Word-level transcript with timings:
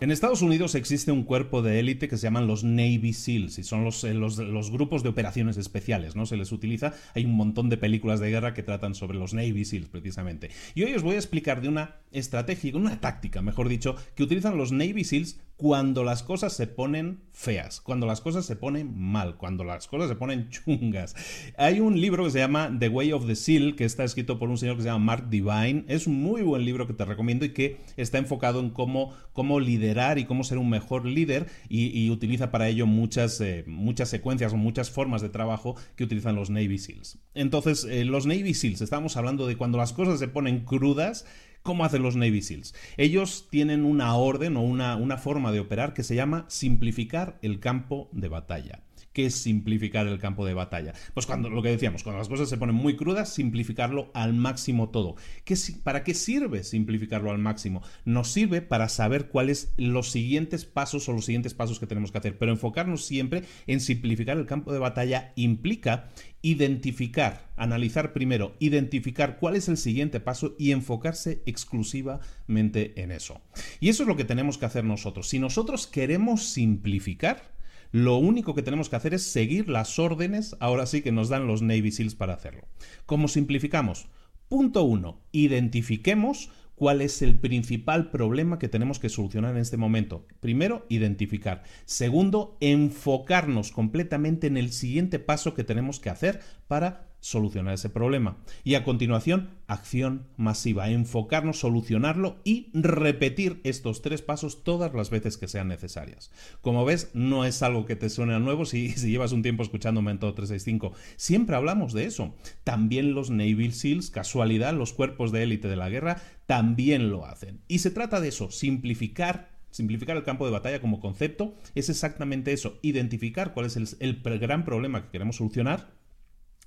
En 0.00 0.10
Estados 0.10 0.40
Unidos 0.40 0.74
existe 0.76 1.12
un 1.12 1.24
cuerpo 1.24 1.60
de 1.60 1.78
élite 1.78 2.08
que 2.08 2.16
se 2.16 2.22
llaman 2.22 2.46
los 2.46 2.64
Navy 2.64 3.12
SEALs 3.12 3.58
y 3.58 3.64
son 3.64 3.84
los, 3.84 4.02
eh, 4.04 4.14
los, 4.14 4.38
los, 4.38 4.70
grupos 4.70 5.02
de 5.02 5.10
operaciones 5.10 5.58
especiales, 5.58 6.16
¿no? 6.16 6.24
Se 6.24 6.38
les 6.38 6.52
utiliza, 6.52 6.94
hay 7.14 7.26
un 7.26 7.36
montón 7.36 7.68
de 7.68 7.76
películas 7.76 8.18
de 8.18 8.30
guerra 8.30 8.54
que 8.54 8.62
tratan 8.62 8.94
sobre 8.94 9.18
los 9.18 9.34
Navy 9.34 9.66
SEALs 9.66 9.88
precisamente. 9.88 10.48
Y 10.74 10.84
hoy 10.84 10.94
os 10.94 11.02
voy 11.02 11.16
a 11.16 11.18
explicar 11.18 11.60
de 11.60 11.68
una 11.68 11.96
estrategia, 12.12 12.74
una 12.78 12.98
táctica, 12.98 13.42
mejor 13.42 13.68
dicho, 13.68 13.94
que 14.14 14.22
utilizan 14.22 14.56
los 14.56 14.72
Navy 14.72 15.04
SEALs 15.04 15.38
cuando 15.60 16.04
las 16.04 16.22
cosas 16.22 16.54
se 16.54 16.66
ponen 16.66 17.20
feas, 17.32 17.82
cuando 17.82 18.06
las 18.06 18.22
cosas 18.22 18.46
se 18.46 18.56
ponen 18.56 18.98
mal, 18.98 19.36
cuando 19.36 19.62
las 19.62 19.88
cosas 19.88 20.08
se 20.08 20.14
ponen 20.14 20.48
chungas. 20.48 21.14
Hay 21.58 21.80
un 21.80 22.00
libro 22.00 22.24
que 22.24 22.30
se 22.30 22.38
llama 22.38 22.74
The 22.78 22.88
Way 22.88 23.12
of 23.12 23.26
the 23.26 23.36
Seal, 23.36 23.76
que 23.76 23.84
está 23.84 24.04
escrito 24.04 24.38
por 24.38 24.48
un 24.48 24.56
señor 24.56 24.76
que 24.76 24.84
se 24.84 24.88
llama 24.88 25.04
Mark 25.04 25.28
Divine. 25.28 25.84
Es 25.86 26.06
un 26.06 26.22
muy 26.22 26.40
buen 26.40 26.64
libro 26.64 26.86
que 26.86 26.94
te 26.94 27.04
recomiendo 27.04 27.44
y 27.44 27.50
que 27.50 27.76
está 27.98 28.16
enfocado 28.16 28.58
en 28.60 28.70
cómo, 28.70 29.14
cómo 29.34 29.60
liderar 29.60 30.18
y 30.18 30.24
cómo 30.24 30.44
ser 30.44 30.56
un 30.56 30.70
mejor 30.70 31.04
líder 31.04 31.46
y, 31.68 32.08
utiliza 32.08 32.50
para 32.50 32.66
ello 32.66 32.86
muchas, 32.86 33.38
eh, 33.42 33.62
muchas 33.66 34.08
secuencias 34.08 34.54
o 34.54 34.56
muchas 34.56 34.90
formas 34.90 35.20
de 35.20 35.28
trabajo 35.28 35.76
que 35.94 36.04
utilizan 36.04 36.36
los 36.36 36.48
Navy 36.48 36.78
SEALs. 36.78 37.18
Entonces, 37.34 37.84
eh, 37.84 38.06
los 38.06 38.24
Navy 38.24 38.54
SEALs, 38.54 38.80
estamos 38.80 39.18
hablando 39.18 39.46
de 39.46 39.56
cuando 39.56 39.76
las 39.76 39.92
cosas 39.92 40.18
se 40.18 40.28
ponen 40.28 40.60
crudas 40.64 41.26
¿Cómo 41.62 41.84
hacen 41.84 42.02
los 42.02 42.16
Navy 42.16 42.40
SEALs? 42.40 42.74
Ellos 42.96 43.48
tienen 43.50 43.84
una 43.84 44.14
orden 44.14 44.56
o 44.56 44.62
una, 44.62 44.96
una 44.96 45.18
forma 45.18 45.52
de 45.52 45.60
operar 45.60 45.92
que 45.92 46.02
se 46.02 46.14
llama 46.14 46.46
simplificar 46.48 47.38
el 47.42 47.60
campo 47.60 48.08
de 48.12 48.28
batalla. 48.28 48.82
¿Qué 49.12 49.26
es 49.26 49.34
simplificar 49.34 50.06
el 50.06 50.20
campo 50.20 50.46
de 50.46 50.54
batalla? 50.54 50.92
Pues 51.14 51.26
cuando 51.26 51.50
lo 51.50 51.62
que 51.62 51.70
decíamos, 51.70 52.04
cuando 52.04 52.20
las 52.20 52.28
cosas 52.28 52.48
se 52.48 52.56
ponen 52.58 52.76
muy 52.76 52.94
crudas, 52.94 53.34
simplificarlo 53.34 54.12
al 54.14 54.34
máximo 54.34 54.90
todo. 54.90 55.16
¿Qué, 55.44 55.56
¿Para 55.82 56.04
qué 56.04 56.14
sirve 56.14 56.62
simplificarlo 56.62 57.32
al 57.32 57.38
máximo? 57.38 57.82
Nos 58.04 58.30
sirve 58.30 58.62
para 58.62 58.88
saber 58.88 59.28
cuáles 59.28 59.72
los 59.76 60.12
siguientes 60.12 60.64
pasos 60.64 61.08
o 61.08 61.12
los 61.12 61.24
siguientes 61.24 61.54
pasos 61.54 61.80
que 61.80 61.88
tenemos 61.88 62.12
que 62.12 62.18
hacer. 62.18 62.38
Pero 62.38 62.52
enfocarnos 62.52 63.04
siempre 63.04 63.42
en 63.66 63.80
simplificar 63.80 64.38
el 64.38 64.46
campo 64.46 64.72
de 64.72 64.78
batalla 64.78 65.32
implica 65.34 66.10
identificar, 66.40 67.50
analizar 67.56 68.12
primero, 68.12 68.54
identificar 68.60 69.38
cuál 69.38 69.56
es 69.56 69.68
el 69.68 69.76
siguiente 69.76 70.20
paso 70.20 70.54
y 70.56 70.70
enfocarse 70.70 71.42
exclusivamente 71.46 73.02
en 73.02 73.10
eso. 73.10 73.40
Y 73.80 73.88
eso 73.88 74.04
es 74.04 74.08
lo 74.08 74.16
que 74.16 74.24
tenemos 74.24 74.56
que 74.56 74.66
hacer 74.66 74.84
nosotros. 74.84 75.28
Si 75.28 75.40
nosotros 75.40 75.88
queremos 75.88 76.44
simplificar, 76.44 77.58
lo 77.92 78.16
único 78.18 78.54
que 78.54 78.62
tenemos 78.62 78.88
que 78.88 78.96
hacer 78.96 79.14
es 79.14 79.24
seguir 79.24 79.68
las 79.68 79.98
órdenes, 79.98 80.56
ahora 80.60 80.86
sí 80.86 81.02
que 81.02 81.12
nos 81.12 81.28
dan 81.28 81.46
los 81.46 81.62
Navy 81.62 81.90
SEALs 81.90 82.14
para 82.14 82.34
hacerlo. 82.34 82.68
¿Cómo 83.06 83.28
simplificamos? 83.28 84.06
Punto 84.48 84.84
1. 84.84 85.20
Identifiquemos 85.32 86.50
cuál 86.80 87.02
es 87.02 87.20
el 87.20 87.38
principal 87.38 88.10
problema 88.10 88.58
que 88.58 88.68
tenemos 88.68 88.98
que 88.98 89.10
solucionar 89.10 89.54
en 89.54 89.60
este 89.60 89.76
momento. 89.76 90.26
Primero, 90.40 90.86
identificar. 90.88 91.62
Segundo, 91.84 92.56
enfocarnos 92.60 93.70
completamente 93.70 94.46
en 94.46 94.56
el 94.56 94.72
siguiente 94.72 95.18
paso 95.18 95.52
que 95.52 95.62
tenemos 95.62 96.00
que 96.00 96.10
hacer 96.10 96.40
para 96.68 97.09
solucionar 97.20 97.74
ese 97.74 97.90
problema. 97.90 98.38
Y 98.64 98.74
a 98.74 98.84
continuación, 98.84 99.50
acción 99.66 100.26
masiva, 100.36 100.90
enfocarnos, 100.90 101.60
solucionarlo 101.60 102.40
y 102.44 102.70
repetir 102.72 103.60
estos 103.64 104.02
tres 104.02 104.22
pasos 104.22 104.64
todas 104.64 104.92
las 104.94 105.10
veces 105.10 105.36
que 105.36 105.48
sean 105.48 105.68
necesarias. 105.68 106.30
Como 106.60 106.84
ves, 106.84 107.10
no 107.14 107.44
es 107.44 107.62
algo 107.62 107.86
que 107.86 107.96
te 107.96 108.10
suene 108.10 108.34
a 108.34 108.38
nuevo 108.38 108.64
si, 108.64 108.94
llevas 108.94 109.32
un 109.32 109.42
tiempo 109.42 109.62
escuchando 109.62 110.02
Mentor 110.02 110.34
365. 110.34 110.92
Siempre 111.16 111.56
hablamos 111.56 111.92
de 111.92 112.06
eso. 112.06 112.34
También 112.64 113.14
los 113.14 113.30
Navy 113.30 113.70
SEALs, 113.72 114.10
casualidad, 114.10 114.74
los 114.74 114.92
cuerpos 114.92 115.32
de 115.32 115.42
élite 115.42 115.68
de 115.68 115.76
la 115.76 115.88
guerra, 115.88 116.20
también 116.46 117.10
lo 117.10 117.26
hacen. 117.26 117.60
Y 117.68 117.78
se 117.78 117.90
trata 117.90 118.20
de 118.20 118.28
eso, 118.28 118.50
simplificar 118.50 119.50
Simplificar 119.70 120.16
el 120.16 120.24
campo 120.24 120.44
de 120.44 120.50
batalla 120.50 120.80
como 120.80 121.00
concepto 121.00 121.54
es 121.76 121.88
exactamente 121.90 122.52
eso, 122.52 122.78
identificar 122.82 123.54
cuál 123.54 123.66
es 123.66 123.76
el, 123.76 124.20
gran 124.40 124.64
problema 124.64 125.02
que 125.02 125.10
queremos 125.10 125.36
solucionar 125.36 125.92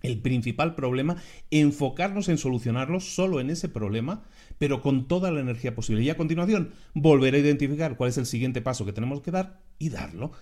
el 0.03 0.19
principal 0.19 0.75
problema, 0.75 1.15
enfocarnos 1.49 2.29
en 2.29 2.37
solucionarlo 2.37 2.99
solo 2.99 3.39
en 3.39 3.49
ese 3.49 3.69
problema, 3.69 4.23
pero 4.59 4.81
con 4.81 5.07
toda 5.07 5.31
la 5.31 5.39
energía 5.39 5.73
posible. 5.73 6.03
Y 6.03 6.09
a 6.09 6.17
continuación, 6.17 6.73
volver 6.93 7.33
a 7.33 7.39
identificar 7.39 7.97
cuál 7.97 8.09
es 8.09 8.17
el 8.17 8.25
siguiente 8.25 8.61
paso 8.61 8.85
que 8.85 8.93
tenemos 8.93 9.21
que 9.21 9.31
dar 9.31 9.61
y 9.79 9.89
darlo. 9.89 10.33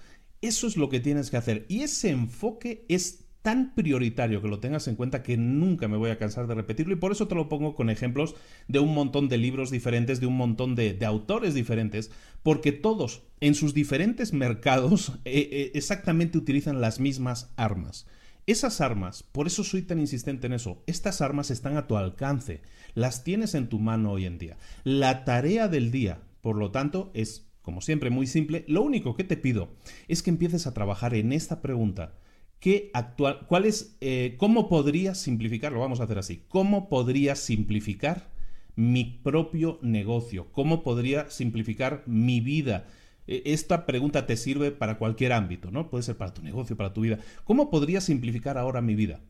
Eso 0.42 0.68
es 0.68 0.75
lo 0.75 0.90
que 0.90 1.00
tienes 1.00 1.30
que 1.30 1.38
hacer. 1.38 1.66
Y 1.69 1.81
ese 1.81 2.10
enfoque 2.10 2.86
es 2.90 3.25
tan 3.44 3.74
prioritario 3.74 4.42
que 4.42 4.48
lo 4.48 4.60
tengas 4.60 4.88
en 4.88 4.96
cuenta 4.96 5.24
que 5.24 5.38
nunca 5.38 5.88
me 5.88 5.98
voy 5.98 6.12
a 6.12 6.18
cansar 6.18 6.48
de 6.48 6.56
repetirlo 6.56 6.94
y 6.94 6.98
por 6.98 7.12
eso 7.12 7.28
te 7.28 7.36
lo 7.36 7.50
pongo 7.50 7.75
con 7.75 7.90
ejemplos 7.90 8.36
de 8.68 8.80
un 8.80 8.94
montón 8.94 9.30
de 9.30 9.38
libros 9.38 9.72
diferentes, 9.72 10.19
de 10.19 10.28
un 10.28 10.38
montón 10.38 10.75
de, 10.75 10.98
autores 11.06 11.54
diferentes, 11.54 12.12
porque 12.44 12.72
todos 12.72 13.24
en 13.40 13.56
sus 13.56 13.74
diferentes 13.74 14.34
mercados 14.34 15.13
eh, 15.25 15.50
eh, 15.52 15.72
exactamente 15.74 16.38
utilizan 16.38 16.81
las 16.81 17.00
mismas 17.00 17.52
armas. 17.58 18.06
Esas 18.51 18.81
armas, 18.81 19.24
por 19.24 19.48
eso 19.48 19.63
soy 19.63 19.81
tan 19.81 20.01
insistente 20.01 20.48
en 20.48 20.51
eso, 20.51 20.83
estas 20.86 21.21
armas 21.21 21.51
están 21.51 21.77
a 21.77 21.88
tu 21.88 21.95
alcance, 21.95 22.59
las 22.95 23.24
tienes 23.24 23.56
en 23.56 23.69
tu 23.69 23.80
mano 23.80 24.12
hoy 24.12 24.25
en 24.25 24.38
día. 24.38 24.57
La 24.83 25.24
tarea 25.24 25.69
del 25.69 25.89
día, 25.89 26.19
por 26.42 26.57
lo 26.57 26.69
tanto, 26.69 27.12
es, 27.13 27.50
como 27.62 27.80
siempre, 27.80 28.09
muy 28.09 28.27
simple. 28.27 28.65
Lo 28.68 28.81
único 28.81 29.15
que 29.15 29.24
te 29.24 29.38
pido 29.38 29.69
es 30.09 30.21
que 30.21 30.31
empieces 30.31 30.68
a 30.68 30.74
trabajar 30.74 31.15
en 31.15 31.31
esta 31.31 31.62
pregunta. 31.62 32.19
¿qué 32.59 32.92
actual, 32.94 33.45
cuál 33.48 33.63
es, 33.63 33.95
eh, 34.01 34.36
¿cómo 34.38 34.68
podría 34.68 35.15
simplificar? 35.15 35.71
Lo 35.71 35.80
vamos 35.80 36.01
a 36.01 36.03
hacer 36.03 36.19
así. 36.19 36.44
¿Cómo 36.50 36.89
podría 36.89 37.38
simplificar 37.38 38.33
mi 38.75 39.21
propio 39.24 39.80
negocio? 39.81 40.51
¿Cómo 40.51 40.83
podría 40.83 41.30
simplificar 41.30 42.03
mi 42.06 42.42
vida? 42.42 42.86
E, 43.31 43.54
esta 43.54 43.86
pregunta 43.86 44.25
te 44.25 44.36
sirve 44.36 44.72
para 44.72 44.98
cualquier 44.98 45.31
ámbito, 45.31 45.72
¿no? 45.72 45.89
Puede 45.89 46.04
ser 46.04 46.18
para 46.18 46.33
tu 46.33 46.44
negocio, 46.44 46.75
para 46.75 46.92
tu 46.92 47.00
vida. 47.00 47.18
¿Cómo 47.45 47.69
podría 47.69 48.01
simplificar 48.01 48.57
ahora 48.57 48.81
mi 48.81 48.94
vida? 48.94 49.22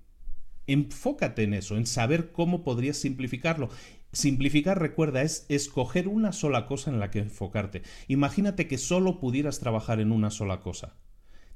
Enfócate 0.65 1.44
en 1.44 1.53
eso, 1.53 1.77
en 1.77 1.86
saber 1.86 2.31
cómo 2.31 2.63
podrías 2.63 2.98
simplificarlo. 2.98 3.69
Simplificar, 4.12 4.80
recuerda, 4.80 5.21
es 5.21 5.45
escoger 5.50 6.07
una 6.07 6.31
sola 6.31 6.65
cosa 6.65 6.89
en 6.89 7.00
la 7.00 7.12
que 7.12 7.19
enfocarte. 7.19 7.83
Imagínate 8.07 8.68
que 8.68 8.80
solo 8.80 9.19
pudieras 9.19 9.59
trabajar 9.59 10.00
en 10.00 10.12
una 10.12 10.31
sola 10.31 10.62
cosa. 10.62 10.95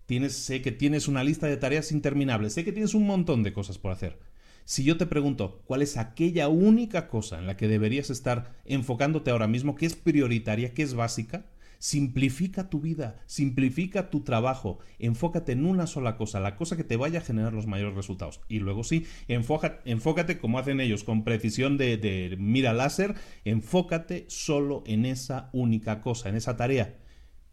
Tienes, 0.05 0.33
sé 0.33 0.61
que 0.61 0.71
tienes 0.71 1.07
una 1.07 1.23
lista 1.23 1.47
de 1.47 1.57
tareas 1.57 1.91
interminables, 1.91 2.53
sé 2.53 2.63
que 2.63 2.71
tienes 2.71 2.93
un 2.93 3.07
montón 3.07 3.41
de 3.41 3.53
cosas 3.53 3.79
por 3.79 3.91
hacer. 3.91 4.19
Si 4.65 4.83
yo 4.83 4.97
te 4.97 5.07
pregunto 5.07 5.63
cuál 5.65 5.81
es 5.81 5.97
aquella 5.97 6.47
única 6.47 7.07
cosa 7.07 7.39
en 7.39 7.47
la 7.47 7.57
que 7.57 7.67
deberías 7.67 8.11
estar 8.11 8.53
enfocándote 8.65 9.31
ahora 9.31 9.47
mismo, 9.47 9.75
que 9.75 9.87
es 9.87 9.95
prioritaria, 9.95 10.75
que 10.75 10.83
es 10.83 10.93
básica, 10.93 11.45
Simplifica 11.85 12.67
tu 12.71 12.81
vida, 12.81 13.21
simplifica 13.27 14.09
tu 14.09 14.21
trabajo, 14.21 14.79
enfócate 14.97 15.51
en 15.51 15.67
una 15.67 15.85
sola 15.85 16.17
cosa, 16.17 16.39
la 16.39 16.55
cosa 16.55 16.75
que 16.75 16.83
te 16.83 16.97
vaya 16.97 17.19
a 17.19 17.21
generar 17.21 17.53
los 17.53 17.67
mayores 17.67 17.93
resultados. 17.93 18.41
Y 18.49 18.57
luego 18.57 18.83
sí, 18.83 19.05
enfócate, 19.27 20.39
como 20.39 20.57
hacen 20.57 20.79
ellos, 20.79 21.03
con 21.03 21.23
precisión 21.23 21.77
de, 21.77 21.97
de 21.97 22.37
mira 22.39 22.73
láser, 22.73 23.13
enfócate 23.43 24.25
solo 24.29 24.81
en 24.87 25.05
esa 25.05 25.51
única 25.53 26.01
cosa, 26.01 26.27
en 26.27 26.37
esa 26.37 26.57
tarea. 26.57 26.97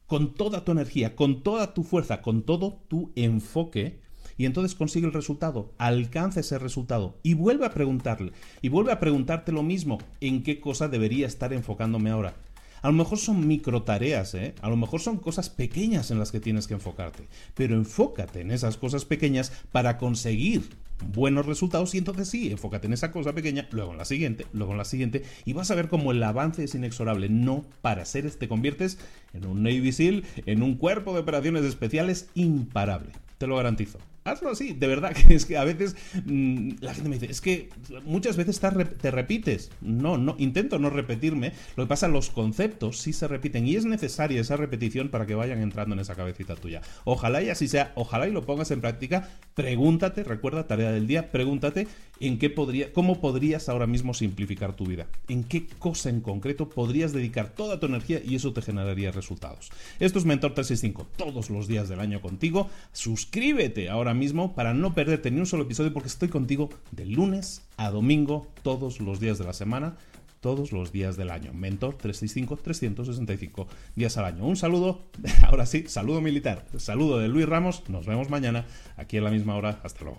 Con 0.06 0.32
toda 0.32 0.64
tu 0.64 0.72
energía, 0.72 1.14
con 1.14 1.42
toda 1.42 1.74
tu 1.74 1.84
fuerza, 1.84 2.22
con 2.22 2.44
todo 2.44 2.86
tu 2.88 3.12
enfoque, 3.16 4.00
y 4.38 4.46
entonces 4.46 4.74
consigue 4.74 5.06
el 5.06 5.12
resultado, 5.12 5.74
alcanza 5.76 6.40
ese 6.40 6.58
resultado 6.58 7.18
y 7.22 7.34
vuelve 7.34 7.66
a 7.66 7.74
preguntarle, 7.74 8.32
y 8.62 8.70
vuelve 8.70 8.92
a 8.92 8.98
preguntarte 8.98 9.52
lo 9.52 9.62
mismo, 9.62 9.98
¿en 10.22 10.42
qué 10.42 10.58
cosa 10.58 10.88
debería 10.88 11.26
estar 11.26 11.52
enfocándome 11.52 12.08
ahora? 12.08 12.34
A 12.82 12.88
lo 12.88 12.94
mejor 12.94 13.18
son 13.18 13.46
micro 13.46 13.84
tareas, 13.84 14.34
¿eh? 14.34 14.56
a 14.60 14.68
lo 14.68 14.76
mejor 14.76 15.00
son 15.00 15.18
cosas 15.18 15.48
pequeñas 15.48 16.10
en 16.10 16.18
las 16.18 16.32
que 16.32 16.40
tienes 16.40 16.66
que 16.66 16.74
enfocarte, 16.74 17.28
pero 17.54 17.76
enfócate 17.76 18.40
en 18.40 18.50
esas 18.50 18.76
cosas 18.76 19.04
pequeñas 19.04 19.52
para 19.70 19.98
conseguir 19.98 20.68
buenos 21.14 21.46
resultados 21.46 21.94
y 21.94 21.98
entonces 21.98 22.28
sí, 22.28 22.50
enfócate 22.50 22.88
en 22.88 22.92
esa 22.92 23.12
cosa 23.12 23.34
pequeña, 23.34 23.68
luego 23.70 23.92
en 23.92 23.98
la 23.98 24.04
siguiente, 24.04 24.46
luego 24.52 24.72
en 24.72 24.78
la 24.78 24.84
siguiente 24.84 25.22
y 25.44 25.52
vas 25.52 25.70
a 25.70 25.76
ver 25.76 25.88
cómo 25.88 26.10
el 26.10 26.20
avance 26.24 26.64
es 26.64 26.74
inexorable. 26.74 27.28
No 27.28 27.64
para 27.82 28.04
ser, 28.04 28.28
te 28.32 28.48
conviertes 28.48 28.98
en 29.32 29.46
un 29.46 29.62
Navy 29.62 29.92
SEAL, 29.92 30.24
en 30.46 30.64
un 30.64 30.74
cuerpo 30.74 31.14
de 31.14 31.20
operaciones 31.20 31.64
especiales 31.64 32.30
imparable, 32.34 33.12
te 33.38 33.46
lo 33.46 33.56
garantizo 33.56 33.98
hazlo 34.24 34.50
así, 34.50 34.72
de 34.72 34.86
verdad, 34.86 35.12
que 35.14 35.34
es 35.34 35.46
que 35.46 35.56
a 35.56 35.64
veces 35.64 35.96
mm, 36.24 36.72
la 36.80 36.94
gente 36.94 37.08
me 37.08 37.18
dice, 37.18 37.30
es 37.30 37.40
que 37.40 37.68
muchas 38.04 38.36
veces 38.36 38.60
te 38.60 39.10
repites. 39.10 39.70
No, 39.80 40.18
no, 40.18 40.36
intento 40.38 40.78
no 40.78 40.90
repetirme. 40.90 41.52
Lo 41.76 41.84
que 41.84 41.88
pasa, 41.88 42.08
los 42.08 42.30
conceptos 42.30 42.98
sí 42.98 43.12
se 43.12 43.28
repiten 43.28 43.66
y 43.66 43.76
es 43.76 43.84
necesaria 43.84 44.40
esa 44.40 44.56
repetición 44.56 45.08
para 45.08 45.26
que 45.26 45.34
vayan 45.34 45.60
entrando 45.60 45.94
en 45.94 46.00
esa 46.00 46.14
cabecita 46.14 46.56
tuya. 46.56 46.82
Ojalá 47.04 47.42
y 47.42 47.50
así 47.50 47.68
sea, 47.68 47.92
ojalá 47.94 48.28
y 48.28 48.32
lo 48.32 48.44
pongas 48.44 48.70
en 48.70 48.80
práctica. 48.80 49.28
Pregúntate, 49.54 50.24
recuerda, 50.24 50.66
tarea 50.66 50.92
del 50.92 51.06
día, 51.06 51.30
pregúntate 51.30 51.86
en 52.20 52.38
qué 52.38 52.50
podría, 52.50 52.92
cómo 52.92 53.20
podrías 53.20 53.68
ahora 53.68 53.86
mismo 53.86 54.14
simplificar 54.14 54.74
tu 54.74 54.86
vida. 54.86 55.06
En 55.28 55.44
qué 55.44 55.66
cosa 55.66 56.08
en 56.08 56.20
concreto 56.20 56.68
podrías 56.68 57.12
dedicar 57.12 57.48
toda 57.48 57.80
tu 57.80 57.86
energía 57.86 58.20
y 58.24 58.36
eso 58.36 58.52
te 58.52 58.62
generaría 58.62 59.10
resultados. 59.10 59.70
Esto 59.98 60.18
es 60.18 60.24
Mentor 60.24 60.54
365, 60.54 61.08
todos 61.16 61.50
los 61.50 61.66
días 61.66 61.88
del 61.88 62.00
año 62.00 62.20
contigo. 62.20 62.70
Suscríbete 62.92 63.90
ahora 63.90 64.11
mismo 64.14 64.54
para 64.54 64.74
no 64.74 64.94
perderte 64.94 65.30
ni 65.30 65.40
un 65.40 65.46
solo 65.46 65.64
episodio 65.64 65.92
porque 65.92 66.08
estoy 66.08 66.28
contigo 66.28 66.70
de 66.90 67.06
lunes 67.06 67.62
a 67.76 67.90
domingo 67.90 68.46
todos 68.62 69.00
los 69.00 69.20
días 69.20 69.38
de 69.38 69.44
la 69.44 69.52
semana 69.52 69.96
todos 70.42 70.72
los 70.72 70.90
días 70.90 71.16
del 71.16 71.30
año. 71.30 71.52
Mentor 71.54 71.94
365, 71.94 72.56
365 72.56 73.68
días 73.94 74.18
al 74.18 74.24
año. 74.24 74.44
Un 74.44 74.56
saludo, 74.56 75.02
ahora 75.48 75.64
sí, 75.64 75.84
saludo 75.86 76.20
militar, 76.20 76.66
saludo 76.76 77.18
de 77.18 77.28
Luis 77.28 77.48
Ramos. 77.48 77.88
Nos 77.88 78.06
vemos 78.06 78.28
mañana 78.28 78.66
aquí 78.96 79.18
a 79.18 79.22
la 79.22 79.30
misma 79.30 79.54
hora. 79.54 79.80
Hasta 79.84 80.04
luego. 80.04 80.18